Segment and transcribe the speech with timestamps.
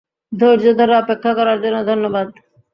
[0.31, 2.27] ধৈর্য ধরে অপেক্ষা করার জন্য ধন্যবাদ।